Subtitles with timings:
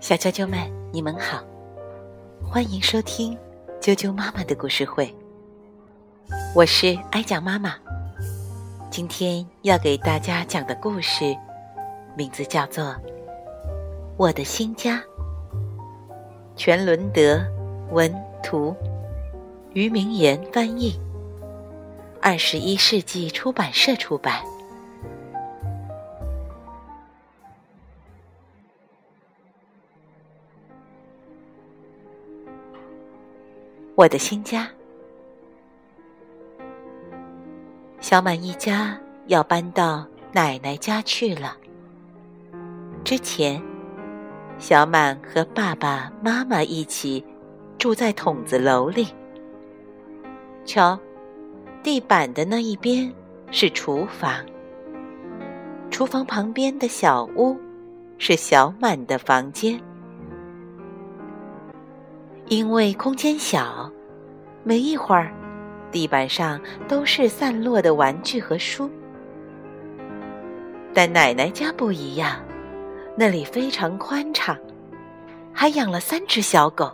[0.00, 0.58] 小啾啾们，
[0.92, 1.42] 你们好，
[2.42, 3.38] 欢迎收听
[3.80, 5.14] 啾啾妈妈的故事会。
[6.54, 7.74] 我是哀讲妈妈，
[8.90, 11.34] 今天要给大家讲的故事
[12.14, 12.84] 名字叫做
[14.18, 14.96] 《我的新家》。
[16.54, 17.42] 全伦德
[17.92, 18.76] 文图，
[19.72, 21.00] 于明言翻译，
[22.20, 24.42] 二十一世纪出版社出版。
[33.94, 34.66] 我的新家，
[38.00, 41.58] 小满一家要搬到奶奶家去了。
[43.04, 43.62] 之前，
[44.58, 47.22] 小满和爸爸妈妈一起
[47.76, 49.06] 住在筒子楼里。
[50.64, 50.98] 瞧，
[51.82, 53.12] 地板的那一边
[53.50, 54.42] 是厨房，
[55.90, 57.60] 厨房旁边的小屋
[58.16, 59.78] 是小满的房间。
[62.52, 63.90] 因为空间小，
[64.62, 65.32] 没一会儿，
[65.90, 68.90] 地板上都是散落的玩具和书。
[70.92, 72.36] 但奶奶家不一样，
[73.16, 74.54] 那里非常宽敞，
[75.50, 76.92] 还养了三只小狗。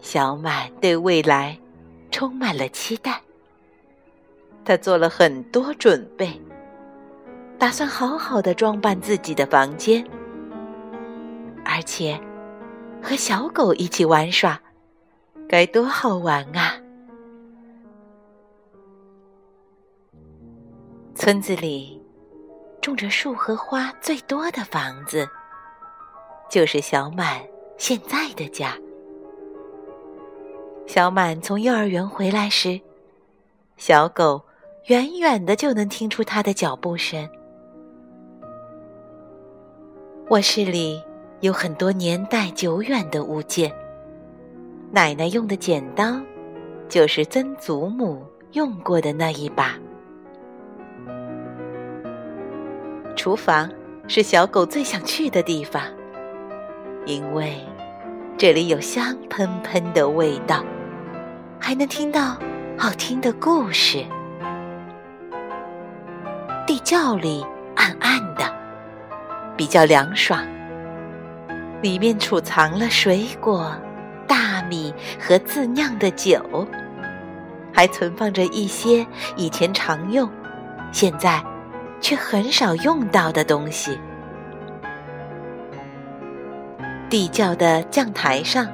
[0.00, 1.58] 小满对未来
[2.10, 3.20] 充满了期待，
[4.64, 6.40] 他做了很多准备，
[7.58, 10.02] 打算好好的装扮自己的房间，
[11.62, 12.18] 而且。
[13.04, 14.58] 和小狗一起玩耍，
[15.46, 16.74] 该多好玩啊！
[21.14, 22.02] 村子里
[22.80, 25.28] 种着树和花最多的房子，
[26.48, 27.42] 就是小满
[27.76, 28.74] 现在的家。
[30.86, 32.80] 小满从幼儿园回来时，
[33.76, 34.42] 小狗
[34.86, 37.28] 远远的就能听出它的脚步声。
[40.30, 41.02] 卧室里。
[41.44, 43.70] 有很多年代久远的物件。
[44.90, 46.18] 奶奶用的剪刀，
[46.88, 49.74] 就是曾祖母用过的那一把。
[53.14, 53.70] 厨房
[54.08, 55.82] 是小狗最想去的地方，
[57.04, 57.60] 因为
[58.38, 60.64] 这里有香喷喷的味道，
[61.60, 62.38] 还能听到
[62.78, 64.02] 好听的故事。
[66.66, 67.44] 地窖里
[67.76, 68.50] 暗暗的，
[69.58, 70.42] 比较凉爽。
[71.84, 73.70] 里面储藏了水果、
[74.26, 76.66] 大米和自酿的酒，
[77.74, 79.06] 还存放着一些
[79.36, 80.26] 以前常用、
[80.92, 81.44] 现在
[82.00, 83.98] 却很少用到的东西。
[87.10, 88.66] 地窖的酱台上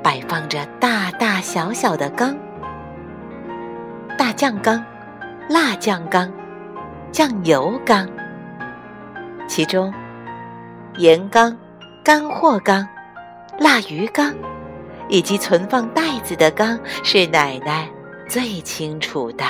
[0.00, 2.36] 摆放着大大小小的缸：
[4.16, 4.80] 大酱缸、
[5.48, 6.32] 辣酱缸、
[7.10, 8.08] 酱油缸，
[9.48, 9.92] 其中
[10.98, 11.52] 盐缸。
[12.04, 12.86] 干货缸、
[13.58, 14.36] 腊鱼缸，
[15.08, 17.90] 以及存放袋子的缸，是奶奶
[18.28, 19.44] 最清楚的。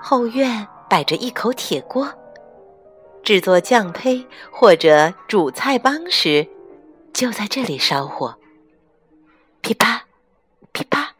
[0.00, 2.08] 后院摆着一口铁锅，
[3.24, 6.46] 制作酱胚或者煮菜帮时，
[7.12, 8.32] 就在这里烧火。
[9.62, 10.00] 噼啪，
[10.70, 11.12] 噼啪，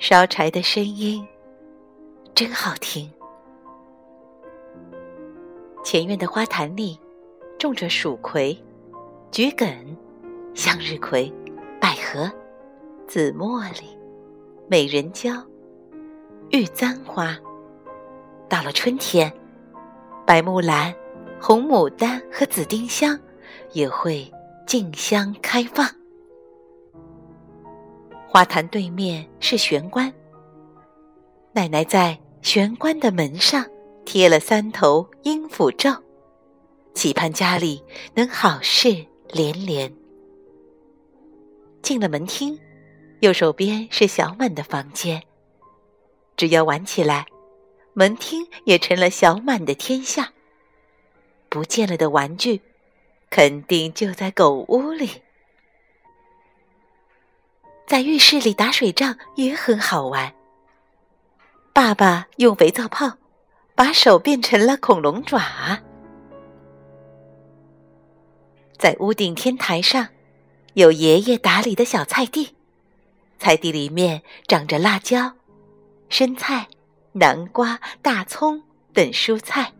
[0.00, 1.24] 烧柴的声音
[2.34, 3.08] 真好听。
[5.84, 6.98] 前院的花坛里。
[7.62, 8.60] 种着蜀葵、
[9.30, 9.68] 桔梗、
[10.52, 11.32] 向日葵、
[11.80, 12.28] 百合、
[13.06, 13.96] 紫茉莉、
[14.66, 15.30] 美人蕉、
[16.50, 17.38] 玉簪花。
[18.48, 19.32] 到了春天，
[20.26, 20.92] 白木兰、
[21.40, 23.16] 红牡丹和紫丁香
[23.70, 24.28] 也会
[24.66, 25.86] 竞相开放。
[28.26, 30.12] 花坛对面是玄关，
[31.52, 33.64] 奶奶在玄关的门上
[34.04, 35.92] 贴了三头鹰府咒。
[36.94, 37.82] 期盼家里
[38.14, 39.92] 能好事连连。
[41.82, 42.58] 进了门厅，
[43.20, 45.22] 右手边是小满的房间。
[46.36, 47.26] 只要玩起来，
[47.92, 50.32] 门厅也成了小满的天下。
[51.48, 52.60] 不见了的玩具，
[53.30, 55.22] 肯定就在狗屋里。
[57.86, 60.32] 在浴室里打水仗也很好玩。
[61.74, 63.18] 爸爸用肥皂泡
[63.74, 65.82] 把手变成了恐龙爪。
[68.82, 70.08] 在屋顶天台上，
[70.74, 72.56] 有爷爷打理的小菜地，
[73.38, 75.34] 菜地里面长着辣椒、
[76.08, 76.66] 生菜、
[77.12, 79.72] 南瓜、大葱等蔬菜。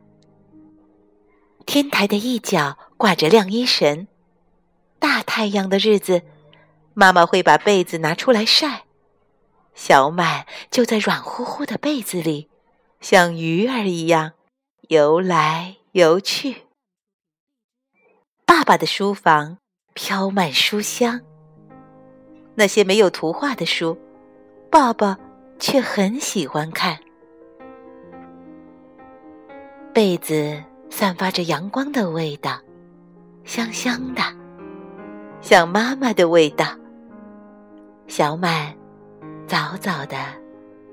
[1.67, 4.07] 天台的一角挂着晾衣绳，
[5.01, 6.23] 大太阳的日子，
[6.95, 8.85] 妈妈会把被子拿出来晒，
[9.75, 12.49] 小满就在软乎乎的被子里，
[13.01, 14.35] 像鱼儿一样
[14.83, 16.62] 游来游去。
[18.55, 19.57] 爸爸的书房
[19.95, 21.19] 飘满书香，
[22.55, 23.97] 那些没有图画的书，
[24.71, 25.19] 爸爸
[25.59, 26.99] 却很喜欢看。
[29.95, 32.61] 被子散发着阳光的味道，
[33.43, 34.21] 香香的，
[35.41, 36.67] 像妈妈的味道。
[38.07, 38.71] 小满
[39.47, 40.19] 早早的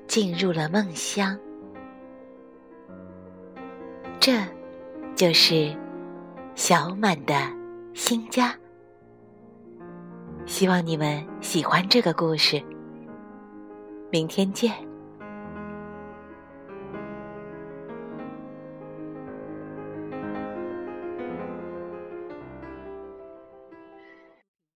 [0.08, 1.38] 进入了梦乡，
[4.18, 4.32] 这
[5.14, 5.76] 就是
[6.62, 7.34] 小满的
[7.94, 8.54] 新家。
[10.44, 12.62] 希望你们喜欢这个故事，
[14.10, 14.89] 明天见。